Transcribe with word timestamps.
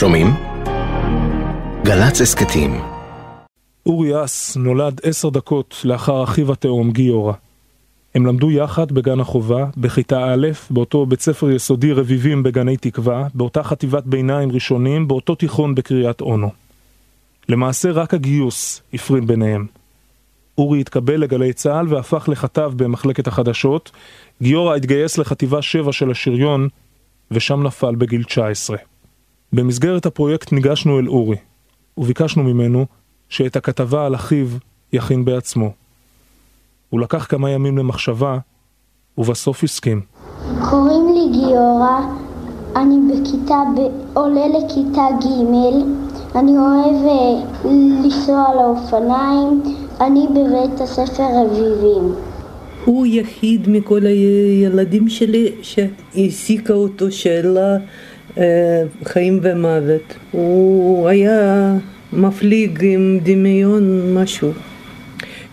שומעים? 0.00 0.26
גל"צ 1.84 2.20
הסכתים 2.20 2.80
אורי 3.86 4.24
אס 4.24 4.56
נולד 4.56 5.00
עשר 5.02 5.28
דקות 5.28 5.80
לאחר 5.84 6.24
אחיו 6.24 6.52
התאום 6.52 6.90
גיורא. 6.90 7.32
הם 8.14 8.26
למדו 8.26 8.50
יחד 8.50 8.92
בגן 8.92 9.20
החובה, 9.20 9.66
בכיתה 9.76 10.32
א', 10.34 10.48
באותו 10.70 11.06
בית 11.06 11.20
ספר 11.20 11.50
יסודי 11.50 11.92
רביבים 11.92 12.42
בגני 12.42 12.76
תקווה, 12.76 13.26
באותה 13.34 13.62
חטיבת 13.62 14.04
ביניים 14.04 14.52
ראשונים, 14.52 15.08
באותו 15.08 15.34
תיכון 15.34 15.74
בקריית 15.74 16.20
אונו. 16.20 16.50
למעשה 17.48 17.90
רק 17.90 18.14
הגיוס 18.14 18.82
הפריד 18.94 19.26
ביניהם. 19.26 19.66
אורי 20.58 20.80
התקבל 20.80 21.16
לגלי 21.16 21.52
צה"ל 21.52 21.94
והפך 21.94 22.28
לכתב 22.28 22.72
במחלקת 22.76 23.26
החדשות, 23.26 23.90
גיורא 24.42 24.76
התגייס 24.76 25.18
לחטיבה 25.18 25.62
7 25.62 25.92
של 25.92 26.10
השריון, 26.10 26.68
ושם 27.30 27.62
נפל 27.62 27.94
בגיל 27.94 28.24
19. 28.24 28.76
במסגרת 29.52 30.06
הפרויקט 30.06 30.52
ניגשנו 30.52 30.98
אל 30.98 31.08
אורי, 31.08 31.36
וביקשנו 31.98 32.42
ממנו 32.42 32.86
שאת 33.28 33.56
הכתבה 33.56 34.06
על 34.06 34.14
אחיו 34.14 34.46
יכין 34.92 35.24
בעצמו. 35.24 35.72
הוא 36.90 37.00
לקח 37.00 37.26
כמה 37.26 37.50
ימים 37.50 37.78
למחשבה, 37.78 38.38
ובסוף 39.18 39.64
הסכים. 39.64 40.00
קוראים 40.70 41.14
לי 41.14 41.38
גיורא, 41.38 42.00
אני 42.76 42.96
בכיתה, 43.10 43.62
ב... 43.76 43.80
עולה 44.14 44.48
לכיתה 44.48 45.06
ג', 45.20 45.50
אני 46.36 46.52
אוהב 46.52 47.06
אה, 47.06 47.70
לנסוע 47.70 48.44
על 48.52 48.58
האופניים, 48.58 49.62
אני 50.00 50.26
בבית 50.30 50.80
הספר 50.80 51.22
רביבים. 51.22 52.14
הוא 52.84 53.06
יחיד 53.06 53.68
מכל 53.68 54.06
הילדים 54.06 55.08
שלי 55.08 55.52
שהעסיקה 55.62 56.72
אותו 56.72 57.12
שאלה 57.12 57.76
חיים 59.04 59.40
ומוות. 59.42 60.14
הוא 60.30 61.08
היה 61.08 61.74
מפליג 62.12 62.78
עם 62.84 63.18
דמיון 63.22 64.14
משהו, 64.14 64.52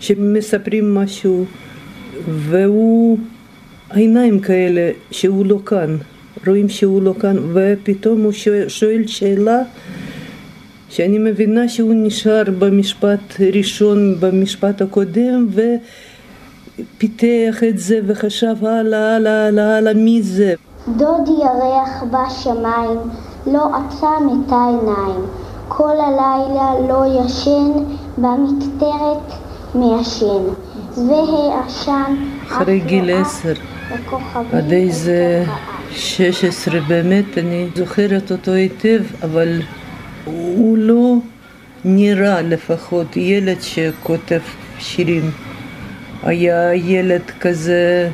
שמספרים 0.00 0.94
משהו, 0.94 1.44
והוא 2.28 3.18
עיניים 3.90 4.40
כאלה 4.40 4.90
שהוא 5.10 5.46
לא 5.46 5.58
כאן, 5.66 5.96
רואים 6.46 6.68
שהוא 6.68 7.02
לא 7.02 7.14
כאן, 7.20 7.36
ופתאום 7.52 8.22
הוא 8.22 8.32
שואל, 8.68 9.06
שאלה 9.06 9.62
שאני 10.90 11.18
מבינה 11.18 11.68
שהוא 11.68 11.94
נשאר 11.94 12.42
במשפט 12.58 13.40
ראשון, 13.54 14.16
במשפט 14.20 14.82
הקודם, 14.82 15.46
ופיתח 16.74 17.64
את 17.68 17.78
זה 17.78 18.00
וחשב 18.06 18.54
הלאה, 18.60 19.16
הלאה, 19.16 19.46
הלאה, 19.46 19.76
הלאה, 19.76 19.94
מי 19.94 20.22
זה? 20.22 20.54
דוד 20.96 21.28
ירח 21.28 22.02
בשמיים, 22.10 22.98
לא 23.46 23.70
עצם 23.76 24.28
את 24.46 24.52
העיניים. 24.52 25.20
כל 25.68 25.94
הלילה 26.00 26.88
לא 26.88 27.04
ישן, 27.24 27.72
במקטרת 28.18 29.32
מעשן. 29.74 30.42
והעשן... 31.08 32.14
אחרי 32.48 32.80
גיל 32.80 33.10
עשר, 33.10 33.52
עד 34.52 34.72
איזה 34.72 35.44
שש 35.90 36.44
עשרה 36.44 36.80
באמת, 36.80 37.38
אני 37.38 37.68
זוכרת 37.76 38.32
אותו 38.32 38.52
היטב, 38.52 39.00
אבל 39.22 39.62
הוא 40.24 40.78
לא 40.78 41.14
נראה 41.84 42.42
לפחות 42.42 43.16
ילד 43.16 43.60
שכותב 43.60 44.40
שירים. 44.78 45.30
היה 46.22 46.74
ילד 46.74 47.22
כזה 47.40 48.10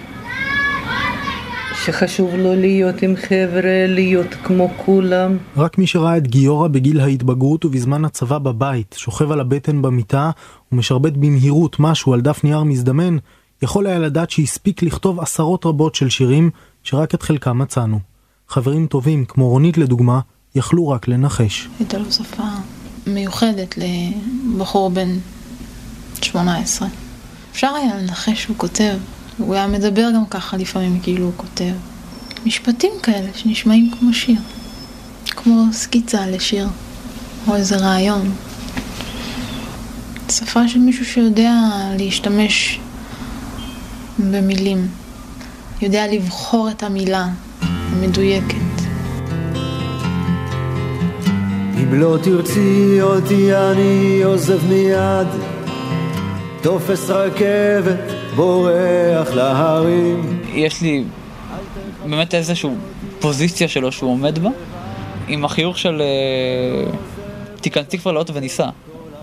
שחשוב 1.87 2.35
לו 2.35 2.55
להיות 2.55 3.03
עם 3.03 3.17
חבר'ה, 3.17 3.87
להיות 3.89 4.35
כמו 4.45 4.69
כולם. 4.77 5.37
רק 5.57 5.79
מי 5.79 5.87
שראה 5.87 6.17
את 6.17 6.27
גיורא 6.27 6.69
בגיל 6.69 7.01
ההתבגרות 7.01 7.65
ובזמן 7.65 8.05
הצבא 8.05 8.39
בבית, 8.39 8.95
שוכב 8.99 9.31
על 9.31 9.41
הבטן 9.41 9.83
במיטה 9.83 10.31
ומשרבט 10.73 11.13
במהירות 11.13 11.77
משהו 11.81 12.15
על 12.15 12.21
דף 12.21 12.45
נייר 12.45 12.63
מזדמן, 12.63 13.17
יכול 13.63 13.87
היה 13.87 13.99
לדעת 13.99 14.31
שהספיק 14.31 14.83
לכתוב 14.83 15.21
עשרות 15.21 15.67
רבות 15.67 15.95
של 15.95 16.09
שירים 16.09 16.51
שרק 16.83 17.15
את 17.15 17.23
חלקם 17.23 17.59
מצאנו. 17.59 18.01
חברים 18.49 18.87
טובים, 18.87 19.25
כמו 19.25 19.49
רונית 19.49 19.79
לדוגמה, 19.79 20.21
יכלו 20.55 20.89
רק 20.89 21.09
לנחש. 21.09 21.69
הייתה 21.79 21.99
לו 21.99 22.13
שפה 22.13 22.43
מיוחדת 23.07 23.75
לבחור 23.77 24.91
בן 24.91 25.09
18. 26.23 26.89
אפשר 27.53 27.71
היה 27.75 27.97
לנחש 27.97 28.43
שהוא 28.43 28.57
כותב, 28.57 28.95
הוא 29.39 29.55
היה 29.55 29.67
מדבר 29.67 30.11
גם 30.15 30.27
ככה 30.27 30.57
לפעמים 30.57 31.01
כאילו 31.03 31.25
הוא 31.25 31.33
כותב. 31.37 31.73
משפטים 32.47 32.91
כאלה 33.03 33.29
שנשמעים 33.35 33.91
כמו 33.91 34.13
שיר. 34.13 34.37
כמו 35.27 35.65
סקיצה 35.73 36.27
לשיר, 36.27 36.69
או 37.49 37.55
איזה 37.55 37.77
רעיון. 37.77 38.31
שפה 40.31 40.69
של 40.69 40.79
מישהו 40.79 41.05
שיודע 41.05 41.53
להשתמש 41.99 42.81
במילים. 44.19 44.89
יודע 45.83 46.07
לבחור 46.13 46.71
את 46.71 46.83
המילה 46.83 47.29
המדויקת. 47.61 48.55
אם 51.77 51.95
לא 51.95 52.19
תרצי 52.23 53.03
אותי 53.03 53.57
אני 53.57 54.23
עוזב 54.23 54.67
מיד, 54.69 55.29
תופס 56.65 57.11
רכבת 57.11 58.13
בורח 58.37 59.31
להרים. 59.35 60.41
יש 60.53 60.83
לי 60.83 61.05
באמת 62.09 62.35
איזושהי 62.35 62.71
פוזיציה 63.21 63.69
שלו 63.69 63.93
שהוא 63.93 64.11
עומד 64.11 64.39
בה, 64.39 64.51
עם 65.29 65.45
החיוך 65.45 65.79
של 65.79 66.03
אה, 66.03 66.91
תיכנסי 67.61 67.99
כבר 67.99 68.13
לאוטו 68.13 68.35
וניסע. 68.35 68.69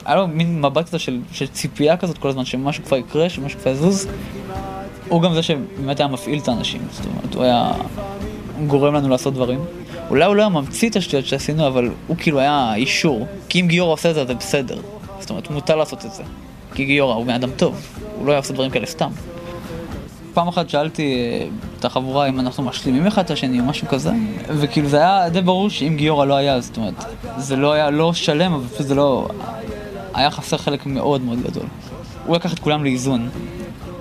היה 0.06 0.16
לו 0.16 0.28
מין 0.28 0.62
מבט 0.62 0.88
כזה 0.88 1.00
של, 1.00 1.20
של 1.32 1.48
ציפייה 1.48 1.98
כזאת 1.98 2.18
כל 2.18 2.30
הזמן, 2.30 2.46
שמשהו 2.46 2.84
כבר 2.84 2.98
יקרה, 2.98 3.30
שמשהו 3.30 3.60
כבר 3.60 3.72
יזוז. 3.72 4.08
הוא 5.10 5.22
גם 5.22 5.34
זה 5.34 5.44
שבאמת 5.44 6.00
היה 6.00 6.08
מפעיל 6.08 6.40
את 6.40 6.48
האנשים, 6.48 6.82
זאת 6.92 7.06
אומרת, 7.06 7.36
הוא 7.36 7.44
היה 7.44 7.72
גורם 8.68 8.94
לנו 8.94 9.10
לעשות 9.10 9.34
דברים. 9.34 9.60
אולי 10.10 10.26
הוא 10.26 10.36
לא 10.36 10.42
היה 10.42 10.50
ממציא 10.50 10.90
את 10.90 10.96
השטויות 10.96 11.26
שעשינו, 11.26 11.68
אבל 11.68 11.90
הוא 12.08 12.18
כאילו 12.18 12.40
היה 12.40 12.74
אישור. 12.76 13.28
כי 13.50 13.62
אם 13.62 13.68
גיורא 13.68 13.94
עושה 13.94 14.10
את 14.10 14.16
זה, 14.16 14.26
זה 14.26 14.34
בסדר. 14.34 14.82
זאת 15.20 15.30
אומרת, 15.30 15.50
מותר 15.50 15.76
לעשות 15.76 16.06
את 16.06 16.12
זה. 16.14 16.24
כי 16.82 16.86
גיורא 16.86 17.16
הוא 17.16 17.26
בן 17.26 17.34
אדם 17.34 17.50
טוב, 17.58 17.88
הוא 18.18 18.26
לא 18.26 18.32
היה 18.32 18.40
עושה 18.40 18.54
דברים 18.54 18.72
כאלה 18.72 18.86
סתם. 18.86 19.10
פעם 20.34 20.48
אחת 20.48 20.70
שאלתי 20.70 21.16
אה, 21.16 21.48
את 21.80 21.86
החבורה 21.86 22.30
אם 22.30 22.40
אנחנו 22.40 22.64
משלימים 22.64 23.08
אחד 23.08 23.24
את 23.24 23.32
השני 23.32 23.60
או 23.60 23.66
משהו 23.66 23.88
כזה, 23.88 24.12
וכאילו 24.48 24.90
זה 24.90 24.98
היה 24.98 25.30
די 25.30 25.42
ברור 25.42 25.70
שאם 25.70 25.94
גיורא 25.98 26.26
לא 26.26 26.36
היה, 26.36 26.62
זאת 26.62 26.78
אומרת, 26.78 26.94
זה 27.38 27.56
לא 27.56 27.74
היה 27.74 27.90
לא 27.90 28.14
שלם, 28.14 28.54
אבל 28.54 28.68
פשוט 28.68 28.88
זה 28.88 28.96
לא... 28.96 29.28
היה 30.14 30.32
חסר 30.32 30.58
חלק 30.58 30.86
מאוד 30.86 31.22
מאוד 31.22 31.40
גדול. 31.44 31.66
הוא 32.26 32.36
לקח 32.36 32.54
את 32.54 32.60
כולם 32.60 32.84
לאיזון. 32.84 33.30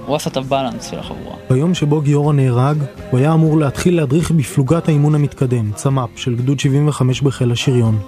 הוא 0.06 0.16
עשה 0.16 0.30
את 0.30 0.36
הבלנס 0.36 0.90
של 0.90 0.98
החבורה. 0.98 1.36
ביום 1.50 1.74
שבו 1.74 2.00
גיורא 2.00 2.32
נהרג, 2.32 2.76
הוא 3.10 3.18
היה 3.18 3.32
אמור 3.32 3.58
להתחיל 3.58 3.96
להדריך 3.96 4.30
בפלוגת 4.30 4.88
האימון 4.88 5.14
המתקדם, 5.14 5.72
צמ"פ, 5.74 6.08
של 6.16 6.34
גדוד 6.34 6.60
75 6.60 7.20
בחיל 7.20 7.52
השריון. 7.52 7.98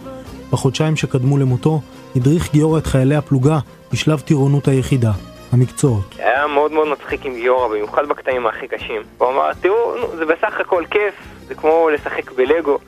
בחודשיים 0.52 0.96
שקדמו 0.96 1.38
למותו, 1.38 1.80
הדריך 2.16 2.52
גיורא 2.52 2.78
את 2.78 2.86
חיילי 2.86 3.14
הפלוגה 3.14 3.58
בשלב 3.92 4.20
טירונות 4.20 4.68
היחידה, 4.68 5.10
המקצועות. 5.52 6.14
היה 6.18 6.46
מאוד 6.46 6.72
מאוד 6.72 6.88
מצחיק 6.88 7.26
עם 7.26 7.34
גיורא, 7.34 7.68
במיוחד 7.68 8.08
בקטעים 8.08 8.46
הכי 8.46 8.68
קשים. 8.68 9.02
הוא 9.18 9.28
אמר, 9.28 9.50
תראו, 9.60 9.94
זה 10.16 10.24
בסך 10.24 10.60
הכל 10.60 10.84
כיף, 10.90 11.14
זה 11.46 11.54
כמו 11.54 11.90
לשחק 11.94 12.32
בלגו, 12.32 12.78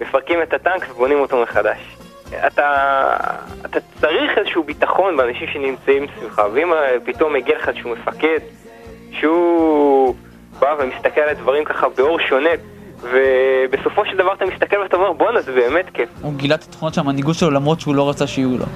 מפרקים 0.00 0.42
את 0.42 0.54
הטנק 0.54 0.90
ובונים 0.90 1.18
אותו 1.20 1.42
מחדש. 1.42 1.78
אתה, 2.46 3.16
אתה 3.64 3.78
צריך 4.00 4.38
איזשהו 4.38 4.62
ביטחון 4.62 5.16
באנשים 5.16 5.48
שנמצאים 5.52 6.06
סביבך, 6.18 6.42
ואם 6.52 6.68
פתאום 7.04 7.32
מגיע 7.32 7.56
לך 7.58 7.68
איזשהו 7.68 7.90
מפקד, 7.90 8.38
שהוא 9.12 10.14
בא 10.58 10.74
ומסתכל 10.78 11.20
על 11.20 11.28
הדברים 11.28 11.64
ככה 11.64 11.88
באור 11.88 12.18
שונה, 12.20 12.50
ובסופו 13.02 14.02
של 14.10 14.16
דבר 14.16 14.32
אתה 14.32 14.44
מסתכל 14.54 14.76
ואתה 14.76 14.96
אומר, 14.96 15.12
בואנה, 15.12 15.42
זה 15.42 15.52
באמת 15.52 15.86
כיף. 15.94 16.08
הוא 16.22 16.34
גילה 16.34 16.54
את 16.54 16.62
התכונות 16.62 16.94
של 16.94 17.00
המנהיגות 17.00 17.36
שלו 17.36 17.50
למרות 17.50 17.80
שהוא 17.80 17.94
לא 17.94 18.10
רצה 18.10 18.26
שיהיו 18.26 18.58
לו. 18.58 18.66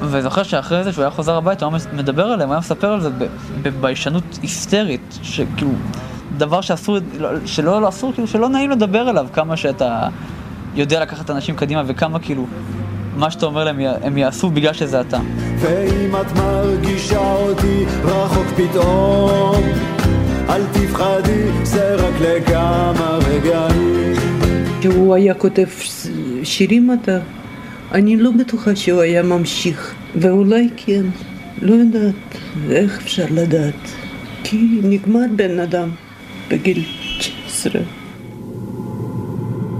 וזוכר 0.00 0.42
שאחרי 0.42 0.84
זה, 0.84 0.92
שהוא 0.92 1.02
היה 1.02 1.10
חוזר 1.10 1.36
הביתה, 1.36 1.64
הוא 1.64 1.74
היה 1.74 1.92
מדבר 1.92 2.24
עליהם, 2.24 2.48
הוא 2.48 2.54
היה 2.54 2.60
מספר 2.60 2.92
על 2.92 3.00
זה 3.00 3.08
בביישנות 3.62 4.38
היסטרית, 4.42 5.18
שכאילו, 5.22 5.70
דבר 6.36 6.60
שאסור, 6.60 6.98
שלא 7.46 7.80
לא 7.80 7.88
אסור, 7.88 8.12
כאילו, 8.12 8.28
שלא 8.28 8.48
נעים 8.48 8.70
לדבר 8.70 8.98
עליו, 8.98 9.26
כמה 9.32 9.56
שאתה 9.56 10.08
יודע 10.74 11.00
לקחת 11.00 11.30
אנשים 11.30 11.56
קדימה, 11.56 11.82
וכמה 11.86 12.18
כאילו, 12.18 12.46
מה 13.16 13.30
שאתה 13.30 13.46
אומר 13.46 13.64
להם, 13.64 13.80
הם 14.02 14.18
יעשו 14.18 14.50
בגלל 14.50 14.72
שזה 14.72 15.00
אתה. 15.00 15.18
ואם 15.58 16.16
את 16.20 16.32
מרגישה 16.32 17.32
אותי 17.32 17.84
רחוק 18.04 18.46
פתאום, 18.56 19.62
אל 20.48 20.62
תפחדי, 20.72 21.64
זה 21.64 21.94
רק 21.94 22.14
רגעים. 22.20 22.55
כותב 25.38 25.66
שירים 26.42 26.90
אתה, 26.92 27.18
אני 27.92 28.16
לא 28.16 28.30
בטוחה 28.30 28.76
שהוא 28.76 29.00
היה 29.00 29.22
ממשיך, 29.22 29.94
ואולי 30.14 30.68
כן, 30.76 31.02
לא 31.62 31.74
יודעת, 31.74 32.14
איך 32.70 32.98
אפשר 32.98 33.26
לדעת? 33.30 33.90
כי 34.44 34.80
נגמר 34.82 35.24
בן 35.36 35.60
אדם 35.60 35.88
בגיל 36.50 36.84
19. 37.18 37.82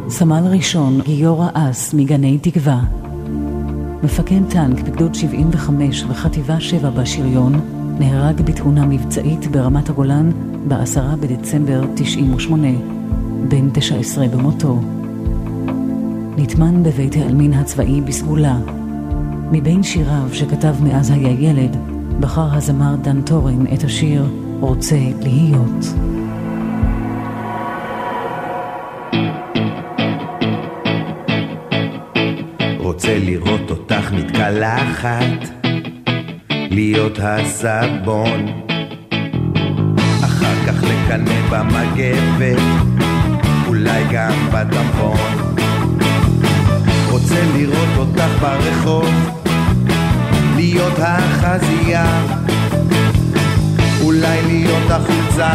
סמל 0.09 0.43
ראשון 0.51 1.01
גיורא 1.05 1.49
אס 1.55 1.95
מגני 1.95 2.39
תקווה. 2.39 2.81
מפקד 4.03 4.41
טנק 4.51 4.81
בגדוד 4.81 5.15
75 5.15 6.05
וחטיבה 6.09 6.61
7 6.61 6.91
בשריון 6.91 7.61
נהרג 7.99 8.41
בתאונה 8.41 8.87
מבצעית 8.87 9.47
ברמת 9.47 9.89
הגולן 9.89 10.31
ב-10 10.69 11.17
בדצמבר 11.21 11.85
98, 11.95 12.69
בן 13.49 13.71
19 13.73 14.29
במותו. 14.29 14.96
נטמן 16.39 16.83
בבית 16.83 17.17
העלמין 17.17 17.53
הצבאי 17.53 18.01
בסגולה. 18.01 18.57
מבין 19.53 19.83
שיריו 19.83 20.29
שכתב 20.33 20.75
מאז 20.83 21.11
היה 21.11 21.31
ילד, 21.31 21.77
בחר 22.21 22.49
הזמר 22.55 22.95
דן 23.03 23.23
טורן 23.23 23.67
את 23.75 23.85
השיר 23.85 24.25
"רוצה 24.61 24.99
להיות". 25.23 25.85
רוצה 32.79 33.19
לראות 33.19 33.71
אותך 33.71 34.13
מתקלחת, 34.13 35.49
להיות 36.51 37.19
הסבון, 37.23 38.47
אחר 40.25 40.55
כך 40.67 40.83
לקנא 40.83 41.41
במגבת, 41.51 42.63
אולי 43.69 44.05
גם 44.13 44.33
בטמפון. 44.53 45.36
רוצה 47.27 47.45
לראות 47.55 47.89
אותך 47.99 48.31
ברחוב, 48.41 49.11
להיות 50.57 50.93
החזייה, 50.99 52.23
אולי 54.05 54.43
להיות 54.47 54.91
החולצה 54.91 55.51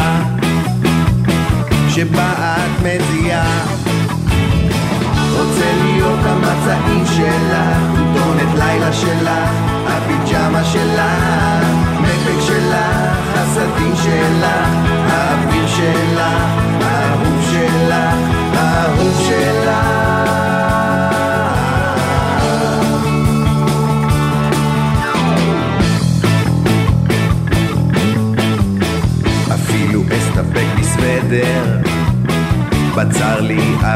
שבה 1.88 2.32
את 2.36 2.80
מזיעה. 2.80 3.64
רוצה 5.38 5.72
להיות 5.84 6.18
המצעים 6.22 7.04
שלך, 7.06 7.78
כותונת 7.96 8.54
לילה 8.58 8.92
שלך, 8.92 9.71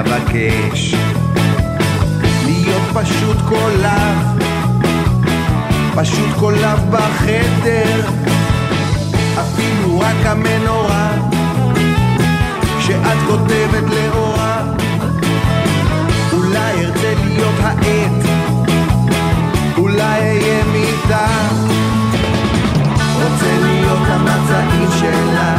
אבקש. 0.00 0.94
להיות 2.44 2.82
פשוט 2.94 3.36
קולב, 3.48 4.16
פשוט 5.94 6.30
קולב 6.38 6.80
בחדר, 6.90 8.00
אפילו 9.40 10.00
רק 10.00 10.26
המנורה 10.26 11.10
שאת 12.80 13.18
כותבת 13.28 13.84
לאורה. 13.90 14.62
אולי 16.32 16.84
ארצה 16.84 17.14
להיות 17.24 17.54
העט, 17.62 18.26
אולי 19.78 20.20
אהיה 20.20 20.64
מיטה. 20.72 21.26
רוצה 23.14 23.58
להיות 23.62 23.98
המצעים 24.06 24.88
שלך, 25.00 25.55